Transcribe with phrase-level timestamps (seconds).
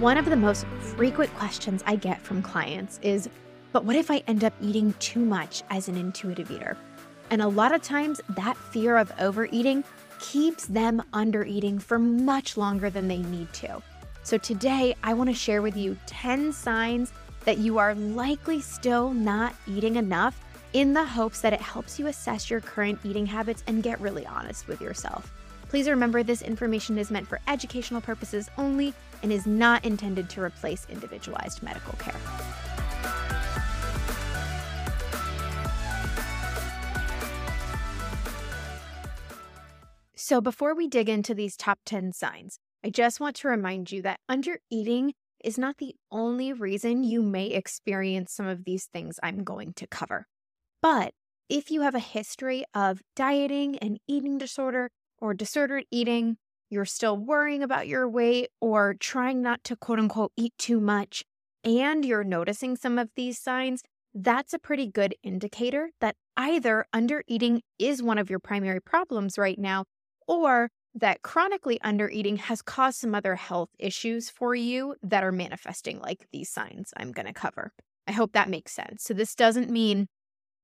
[0.00, 3.28] One of the most frequent questions I get from clients is,
[3.72, 6.76] but what if I end up eating too much as an intuitive eater?
[7.30, 9.82] And a lot of times, that fear of overeating
[10.20, 13.82] keeps them under eating for much longer than they need to.
[14.22, 17.12] So, today I want to share with you 10 signs
[17.44, 20.40] that you are likely still not eating enough
[20.74, 24.24] in the hopes that it helps you assess your current eating habits and get really
[24.26, 25.32] honest with yourself.
[25.68, 30.42] Please remember this information is meant for educational purposes only and is not intended to
[30.42, 32.14] replace individualized medical care.
[40.14, 44.02] So, before we dig into these top 10 signs, I just want to remind you
[44.02, 49.18] that under eating is not the only reason you may experience some of these things
[49.22, 50.26] I'm going to cover.
[50.82, 51.12] But
[51.48, 56.36] if you have a history of dieting and eating disorder or disordered eating,
[56.70, 61.24] you're still worrying about your weight or trying not to quote unquote eat too much,
[61.64, 63.82] and you're noticing some of these signs,
[64.14, 69.38] that's a pretty good indicator that either under eating is one of your primary problems
[69.38, 69.84] right now,
[70.26, 75.32] or that chronically under eating has caused some other health issues for you that are
[75.32, 77.72] manifesting like these signs I'm going to cover.
[78.06, 79.04] I hope that makes sense.
[79.04, 80.08] So, this doesn't mean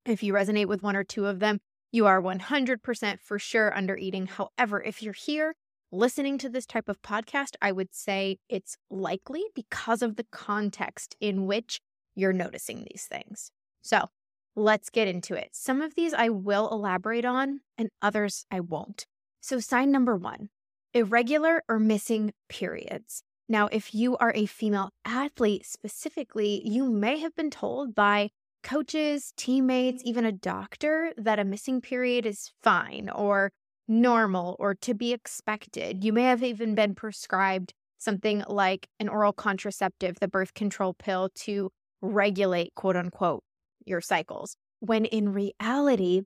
[0.06, 1.60] if you resonate with one or two of them,
[1.94, 4.26] you are 100% for sure under eating.
[4.26, 5.54] However, if you're here
[5.92, 11.14] listening to this type of podcast, I would say it's likely because of the context
[11.20, 11.80] in which
[12.16, 13.52] you're noticing these things.
[13.80, 14.08] So,
[14.56, 15.50] let's get into it.
[15.52, 19.06] Some of these I will elaborate on, and others I won't.
[19.40, 20.48] So, sign number one
[20.94, 23.22] irregular or missing periods.
[23.48, 28.30] Now, if you are a female athlete specifically, you may have been told by
[28.64, 33.52] coaches, teammates, even a doctor that a missing period is fine or
[33.86, 36.02] normal or to be expected.
[36.02, 41.30] You may have even been prescribed something like an oral contraceptive, the birth control pill,
[41.34, 41.70] to
[42.02, 43.44] regulate, quote unquote,
[43.84, 44.56] your cycles.
[44.80, 46.22] When in reality,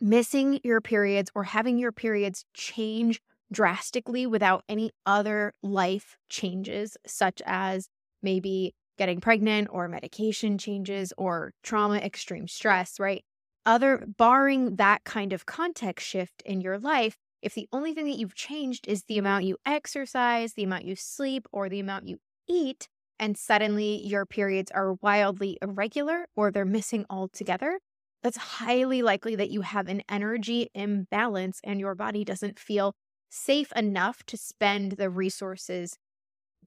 [0.00, 3.20] missing your periods or having your periods change
[3.52, 7.88] drastically without any other life changes, such as
[8.22, 13.24] maybe getting pregnant or medication changes or trauma, extreme stress, right?
[13.66, 18.18] Other, barring that kind of context shift in your life, if the only thing that
[18.18, 22.18] you've changed is the amount you exercise, the amount you sleep, or the amount you
[22.48, 22.88] eat,
[23.18, 27.78] and suddenly your periods are wildly irregular or they're missing altogether,
[28.22, 32.94] that's highly likely that you have an energy imbalance and your body doesn't feel
[33.30, 35.96] safe enough to spend the resources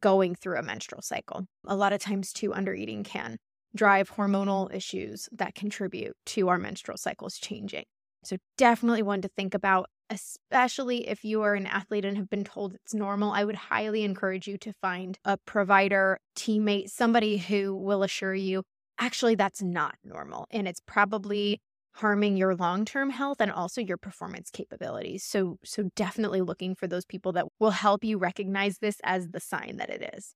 [0.02, 1.46] going through a menstrual cycle.
[1.66, 3.38] A lot of times, too, undereating can
[3.76, 7.86] drive hormonal issues that contribute to our menstrual cycles changing.
[8.24, 12.44] So, definitely one to think about, especially if you are an athlete and have been
[12.44, 13.32] told it's normal.
[13.32, 18.64] I would highly encourage you to find a provider, teammate, somebody who will assure you
[19.02, 21.60] actually that's not normal and it's probably
[21.94, 25.24] harming your long-term health and also your performance capabilities.
[25.24, 29.40] So so definitely looking for those people that will help you recognize this as the
[29.40, 30.34] sign that it is.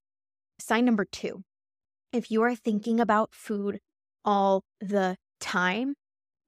[0.59, 1.43] Sign number 2.
[2.11, 3.79] If you are thinking about food
[4.23, 5.95] all the time,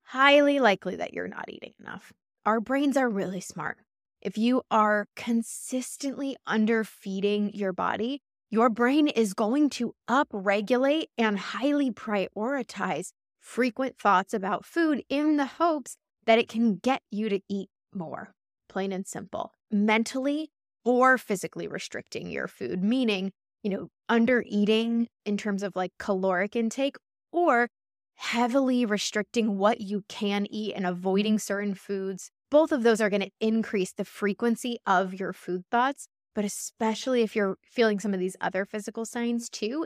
[0.03, 2.13] highly likely that you're not eating enough.
[2.45, 3.77] Our brains are really smart.
[4.21, 11.91] If you are consistently underfeeding your body, your brain is going to upregulate and highly
[11.91, 13.11] prioritize
[13.47, 18.33] frequent thoughts about food in the hopes that it can get you to eat more,
[18.67, 20.49] plain and simple, mentally
[20.83, 23.31] or physically restricting your food, meaning,
[23.63, 26.95] you know, under eating in terms of like caloric intake
[27.31, 27.69] or
[28.15, 31.39] heavily restricting what you can eat and avoiding mm-hmm.
[31.39, 32.29] certain foods.
[32.51, 37.23] Both of those are going to increase the frequency of your food thoughts but especially
[37.23, 39.85] if you're feeling some of these other physical signs too.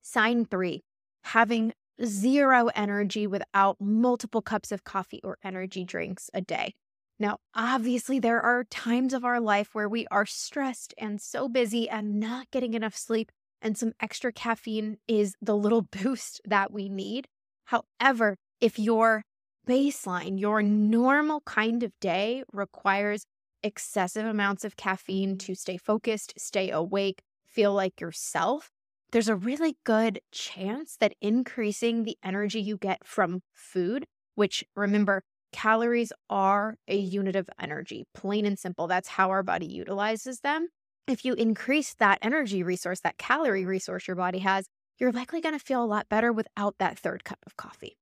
[0.00, 0.84] Sign three,
[1.24, 1.72] having
[2.04, 6.74] zero energy without multiple cups of coffee or energy drinks a day.
[7.18, 11.88] Now, obviously, there are times of our life where we are stressed and so busy
[11.88, 16.88] and not getting enough sleep, and some extra caffeine is the little boost that we
[16.88, 17.28] need.
[17.66, 19.22] However, if your
[19.68, 23.24] baseline, your normal kind of day requires
[23.62, 28.70] excessive amounts of caffeine to stay focused, stay awake, feel like yourself,
[29.12, 35.22] there's a really good chance that increasing the energy you get from food, which remember,
[35.52, 38.86] calories are a unit of energy, plain and simple.
[38.86, 40.68] That's how our body utilizes them.
[41.06, 44.66] If you increase that energy resource, that calorie resource your body has,
[44.98, 47.98] you're likely going to feel a lot better without that third cup of coffee.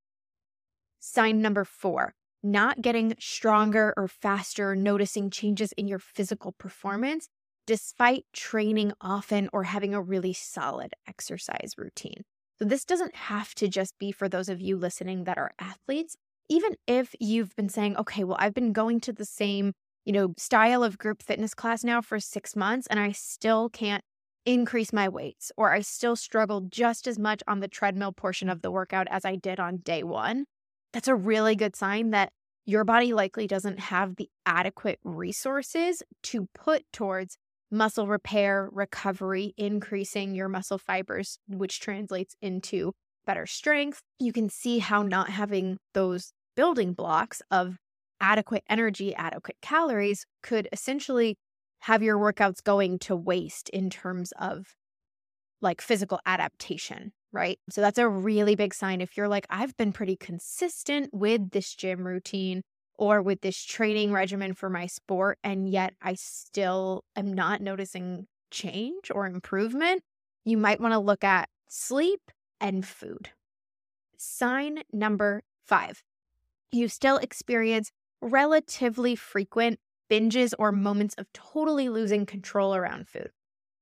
[0.99, 2.13] Sign number four
[2.43, 7.27] not getting stronger or faster, noticing changes in your physical performance,
[7.71, 12.21] despite training often or having a really solid exercise routine.
[12.59, 16.17] So, this doesn't have to just be for those of you listening that are athletes.
[16.49, 19.71] Even if you've been saying, okay, well, I've been going to the same,
[20.03, 24.03] you know, style of group fitness class now for six months and I still can't
[24.45, 28.63] increase my weights, or I still struggle just as much on the treadmill portion of
[28.63, 30.43] the workout as I did on day one.
[30.91, 32.33] That's a really good sign that
[32.65, 37.37] your body likely doesn't have the adequate resources to put towards
[37.71, 42.93] muscle repair, recovery, increasing your muscle fibers, which translates into
[43.25, 44.01] better strength.
[44.19, 47.77] You can see how not having those building blocks of
[48.19, 51.37] adequate energy, adequate calories could essentially
[51.79, 54.75] have your workouts going to waste in terms of
[55.61, 57.57] like physical adaptation, right?
[57.69, 59.01] So that's a really big sign.
[59.01, 62.61] If you're like, I've been pretty consistent with this gym routine,
[62.97, 68.27] or with this training regimen for my sport, and yet I still am not noticing
[68.51, 70.03] change or improvement,
[70.45, 73.29] you might want to look at sleep and food.
[74.17, 76.03] Sign number five
[76.71, 77.91] you still experience
[78.21, 79.79] relatively frequent
[80.09, 83.31] binges or moments of totally losing control around food.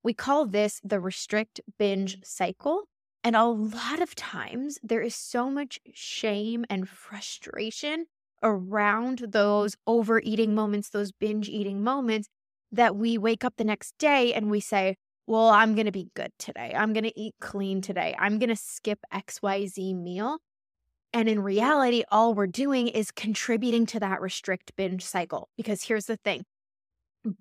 [0.04, 2.84] We call this the restrict binge cycle.
[3.24, 8.06] And a lot of times there is so much shame and frustration
[8.44, 12.28] around those overeating moments, those binge eating moments,
[12.72, 14.96] that we wake up the next day and we say,
[15.28, 16.74] Well, I'm going to be good today.
[16.76, 18.16] I'm going to eat clean today.
[18.18, 20.40] I'm going to skip XYZ meal.
[21.12, 25.50] And in reality, all we're doing is contributing to that restrict binge cycle.
[25.58, 26.44] Because here's the thing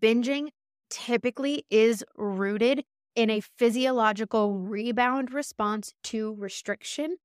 [0.02, 0.48] binging
[0.90, 2.84] typically is rooted
[3.14, 7.16] in a physiological rebound response to restriction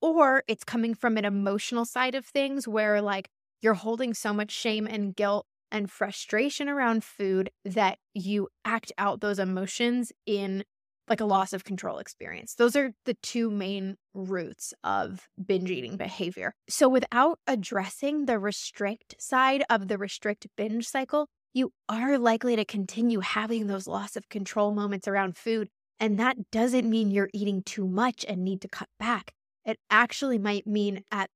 [0.00, 3.28] or it's coming from an emotional side of things where like
[3.62, 9.20] you're holding so much shame and guilt and frustration around food that you act out
[9.20, 10.64] those emotions in
[11.08, 12.54] like a loss of control experience.
[12.54, 16.54] Those are the two main roots of binge eating behavior.
[16.68, 22.64] So, without addressing the restrict side of the restrict binge cycle, you are likely to
[22.64, 25.68] continue having those loss of control moments around food.
[25.98, 29.32] And that doesn't mean you're eating too much and need to cut back
[29.70, 31.30] it actually might mean at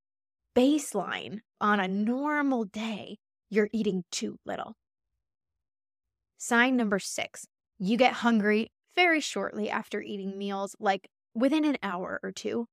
[0.55, 3.17] baseline on a normal day,
[3.49, 4.75] you're eating too little.
[6.37, 7.47] Sign number six
[7.77, 12.67] you get hungry very shortly after eating meals, like within an hour or two.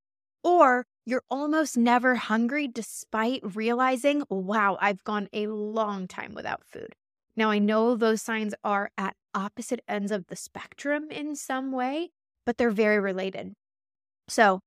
[0.44, 6.94] Or you're almost never hungry despite realizing, wow, I've gone a long time without food.
[7.36, 12.10] Now, I know those signs are at opposite ends of the spectrum in some way,
[12.44, 13.54] but they're very related.
[14.28, 14.60] So,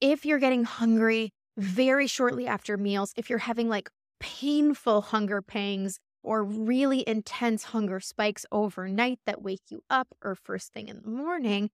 [0.00, 5.98] if you're getting hungry very shortly after meals, if you're having like painful hunger pangs
[6.22, 11.08] or really intense hunger spikes overnight that wake you up or first thing in the
[11.08, 11.70] morning,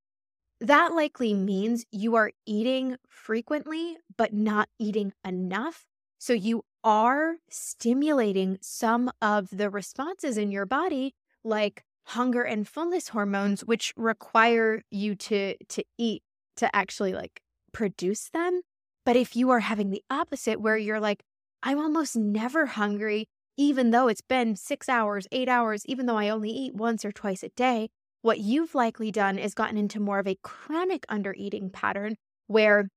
[0.61, 5.87] that likely means you are eating frequently, but not eating enough.
[6.19, 11.15] So you are stimulating some of the responses in your body,
[11.45, 16.23] like hunger and fullness hormones, which require you to, to eat
[16.57, 17.43] to actually like
[17.77, 18.63] produce them.
[19.05, 21.23] But if you are having the opposite, where you're like,
[21.63, 23.29] I'm almost never hungry,
[23.59, 27.13] even though it's been six hours, eight hours, even though I only eat once or
[27.13, 27.91] twice a day,
[28.23, 32.17] what you've likely done is gotten into more of a chronic undereating pattern
[32.47, 32.89] where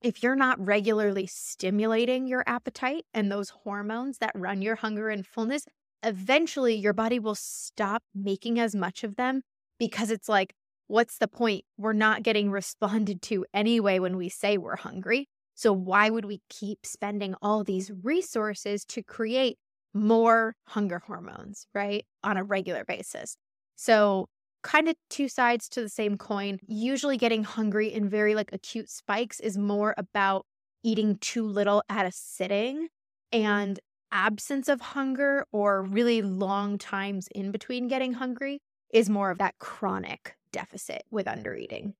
[0.00, 5.26] if you're not regularly stimulating your appetite and those hormones that run your hunger and
[5.26, 5.66] fullness,
[6.02, 9.42] eventually your body will stop making as much of them
[9.78, 10.54] because it's like,
[10.86, 11.64] what's the point?
[11.76, 15.28] We're not getting responded to anyway when we say we're hungry.
[15.54, 19.56] So, why would we keep spending all these resources to create
[19.92, 23.36] more hunger hormones, right, on a regular basis?
[23.76, 24.26] So,
[24.62, 26.58] kind of two sides to the same coin.
[26.66, 30.44] Usually, getting hungry in very like acute spikes is more about
[30.82, 32.88] eating too little at a sitting
[33.32, 33.78] and
[34.12, 38.60] absence of hunger or really long times in between getting hungry
[38.92, 41.94] is more of that chronic deficit with undereating.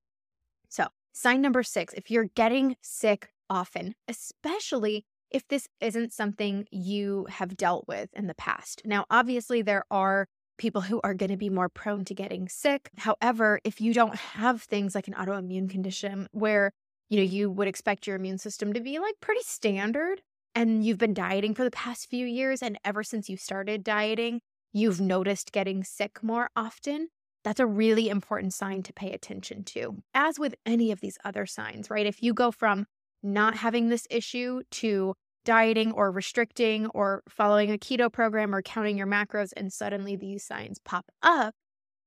[0.68, 7.26] So, sign number six if you're getting sick often, especially if this isn't something you
[7.28, 8.82] have dealt with in the past.
[8.84, 12.88] Now, obviously, there are people who are going to be more prone to getting sick.
[12.96, 16.70] However, if you don't have things like an autoimmune condition where
[17.10, 20.22] you know you would expect your immune system to be like pretty standard
[20.54, 24.40] and you've been dieting for the past few years and ever since you started dieting,
[24.72, 27.08] you've noticed getting sick more often,
[27.44, 30.02] that's a really important sign to pay attention to.
[30.14, 32.06] As with any of these other signs, right?
[32.06, 32.86] If you go from
[33.22, 38.96] not having this issue to dieting or restricting or following a keto program or counting
[38.96, 41.54] your macros, and suddenly these signs pop up,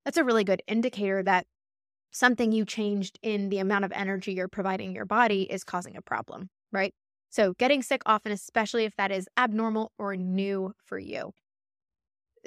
[0.04, 1.46] that's a really good indicator that
[2.12, 6.02] something you changed in the amount of energy you're providing your body is causing a
[6.02, 6.94] problem, right?
[7.30, 11.34] So, getting sick often, especially if that is abnormal or new for you.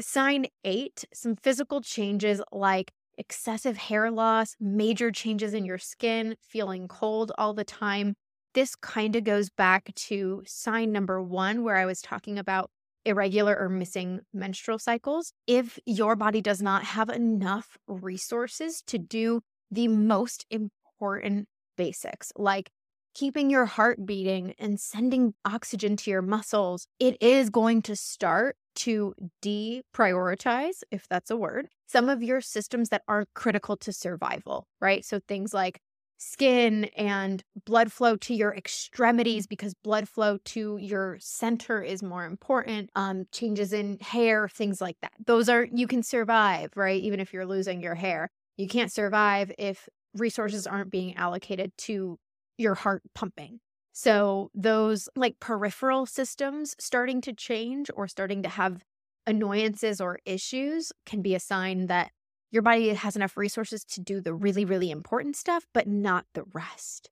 [0.01, 6.89] Sign eight, some physical changes like excessive hair loss, major changes in your skin, feeling
[6.89, 8.15] cold all the time.
[8.55, 12.71] This kind of goes back to sign number one, where I was talking about
[13.05, 15.33] irregular or missing menstrual cycles.
[15.47, 22.71] If your body does not have enough resources to do the most important basics, like
[23.15, 28.57] keeping your heart beating and sending oxygen to your muscles, it is going to start
[28.77, 34.67] to deprioritize, if that's a word, some of your systems that are critical to survival,
[34.81, 35.05] right?
[35.05, 35.81] So things like
[36.19, 42.27] skin and blood flow to your extremities because blood flow to your center is more
[42.27, 47.21] important um changes in hair things like that those are you can survive right even
[47.21, 52.19] if you're losing your hair you can't survive if resources aren't being allocated to
[52.59, 53.61] your heart pumping.
[53.93, 58.85] So, those like peripheral systems starting to change or starting to have
[59.27, 62.11] annoyances or issues can be a sign that
[62.51, 66.45] your body has enough resources to do the really, really important stuff, but not the
[66.53, 67.11] rest.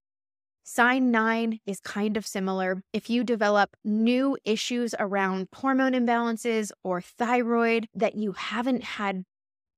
[0.65, 2.83] Sign nine is kind of similar.
[2.93, 9.25] If you develop new issues around hormone imbalances or thyroid that you haven't had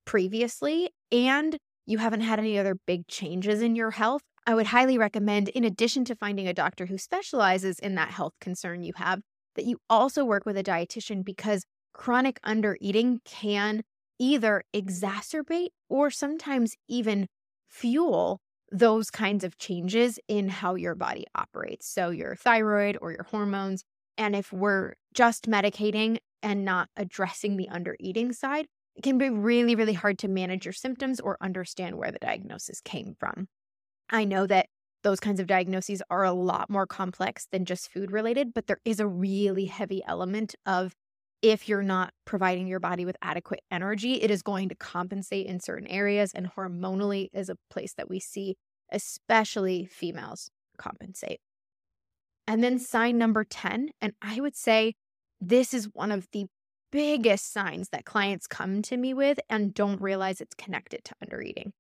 [0.05, 4.99] previously, and you haven't had any other big changes in your health, I would highly
[4.99, 9.21] recommend, in addition to finding a doctor who specializes in that health concern you have,
[9.55, 13.85] that you also work with a dietitian because chronic undereating can
[14.19, 17.29] either exacerbate or sometimes even
[17.69, 18.41] fuel
[18.73, 21.87] those kinds of changes in how your body operates.
[21.87, 23.85] So, your thyroid or your hormones.
[24.19, 28.67] And if we're just medicating and not addressing the undereating side,
[28.97, 32.81] it can be really, really hard to manage your symptoms or understand where the diagnosis
[32.81, 33.47] came from.
[34.11, 34.67] I know that
[35.03, 38.81] those kinds of diagnoses are a lot more complex than just food related, but there
[38.85, 40.93] is a really heavy element of
[41.43, 45.59] if you're not providing your body with adequate energy, it is going to compensate in
[45.59, 46.33] certain areas.
[46.35, 48.57] And hormonally is a place that we see,
[48.93, 51.41] especially females, compensate.
[52.47, 54.95] And then sign number 10, and I would say
[55.41, 56.47] this is one of the
[56.93, 61.71] biggest signs that clients come to me with and don't realize it's connected to undereating.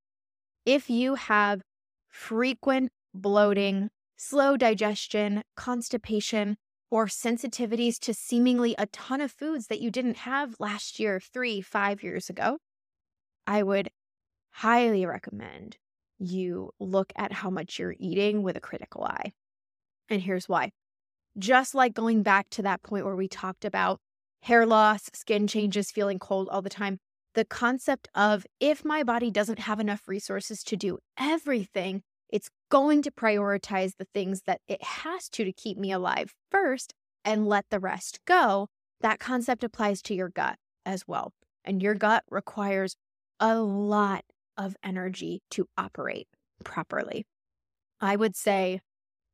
[0.65, 1.63] If you have
[2.11, 6.57] frequent bloating, slow digestion, constipation,
[6.90, 11.61] or sensitivities to seemingly a ton of foods that you didn't have last year, three,
[11.61, 12.59] five years ago,
[13.47, 13.90] I would
[14.50, 15.76] highly recommend
[16.19, 19.33] you look at how much you're eating with a critical eye.
[20.09, 20.73] And here's why.
[21.38, 24.00] Just like going back to that point where we talked about
[24.43, 26.99] hair loss, skin changes, feeling cold all the time,
[27.35, 33.03] the concept of if my body doesn't have enough resources to do everything, it's going
[33.03, 36.95] to prioritize the things that it has to to keep me alive first
[37.25, 38.69] and let the rest go.
[39.01, 41.33] That concept applies to your gut as well.
[41.65, 42.97] And your gut requires
[43.39, 44.25] a lot
[44.57, 46.29] of energy to operate
[46.65, 47.27] properly.
[48.01, 48.81] I would say,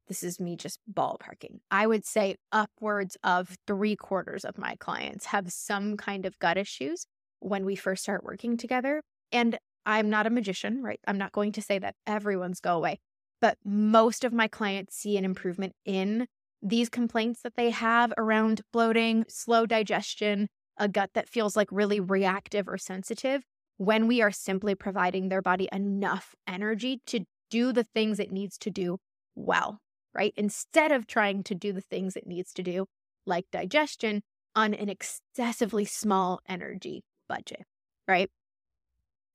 [0.08, 1.58] this is me just ballparking.
[1.70, 6.56] I would say upwards of three quarters of my clients have some kind of gut
[6.56, 7.06] issues
[7.40, 9.02] when we first start working together.
[9.32, 11.00] And I'm not a magician, right?
[11.06, 12.98] I'm not going to say that everyone's go away,
[13.40, 16.26] but most of my clients see an improvement in
[16.62, 22.00] these complaints that they have around bloating, slow digestion, a gut that feels like really
[22.00, 23.42] reactive or sensitive
[23.78, 28.58] when we are simply providing their body enough energy to do the things it needs
[28.58, 28.98] to do
[29.34, 29.78] well,
[30.14, 30.32] right?
[30.36, 32.86] Instead of trying to do the things it needs to do,
[33.26, 34.22] like digestion,
[34.54, 37.64] on an excessively small energy budget,
[38.08, 38.30] right?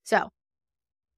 [0.03, 0.29] So,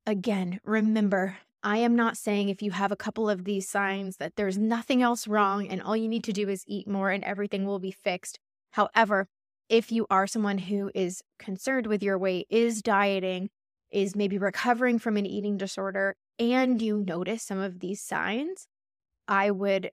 [0.06, 4.36] again, remember, I am not saying if you have a couple of these signs that
[4.36, 7.66] there's nothing else wrong and all you need to do is eat more and everything
[7.66, 8.38] will be fixed.
[8.72, 9.28] However,
[9.70, 13.50] if you are someone who is concerned with your weight, is dieting,
[13.92, 18.68] is maybe recovering from an eating disorder, and you notice some of these signs,
[19.28, 19.92] I would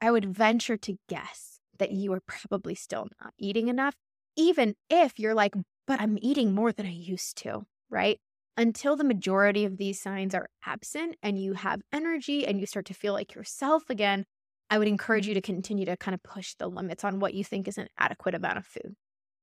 [0.00, 3.94] I would venture to guess that you are probably still not eating enough,
[4.36, 5.54] even if you're like,
[5.86, 8.18] but I'm eating more than I used to, right?
[8.56, 12.86] Until the majority of these signs are absent and you have energy and you start
[12.86, 14.24] to feel like yourself again,
[14.70, 17.44] I would encourage you to continue to kind of push the limits on what you
[17.44, 18.94] think is an adequate amount of food.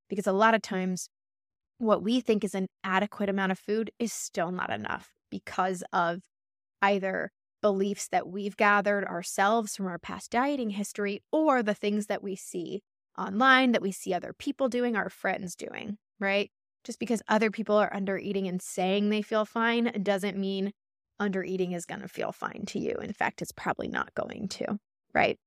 [0.09, 1.09] Because a lot of times,
[1.77, 6.19] what we think is an adequate amount of food is still not enough because of
[6.81, 7.31] either
[7.61, 12.35] beliefs that we've gathered ourselves from our past dieting history or the things that we
[12.35, 12.81] see
[13.17, 16.49] online that we see other people doing, our friends doing, right?
[16.83, 20.71] Just because other people are under eating and saying they feel fine doesn't mean
[21.19, 22.95] under eating is going to feel fine to you.
[22.95, 24.79] In fact, it's probably not going to,
[25.13, 25.37] right?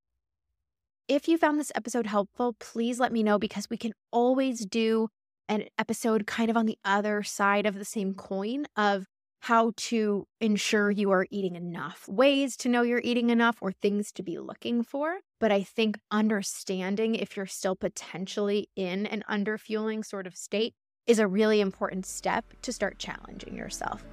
[1.08, 5.08] If you found this episode helpful, please let me know because we can always do
[5.48, 9.06] an episode kind of on the other side of the same coin of
[9.42, 14.12] how to ensure you are eating enough, ways to know you're eating enough, or things
[14.12, 15.18] to be looking for.
[15.40, 20.74] But I think understanding if you're still potentially in an underfueling sort of state
[21.08, 24.04] is a really important step to start challenging yourself.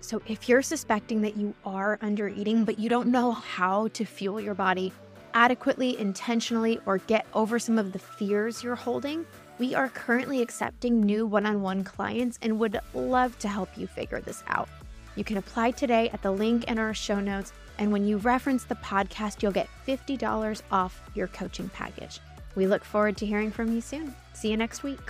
[0.00, 4.04] So, if you're suspecting that you are under eating, but you don't know how to
[4.04, 4.92] fuel your body
[5.32, 9.26] adequately, intentionally, or get over some of the fears you're holding,
[9.58, 13.86] we are currently accepting new one on one clients and would love to help you
[13.86, 14.68] figure this out.
[15.16, 17.52] You can apply today at the link in our show notes.
[17.78, 22.20] And when you reference the podcast, you'll get $50 off your coaching package.
[22.54, 24.14] We look forward to hearing from you soon.
[24.32, 25.00] See you next week.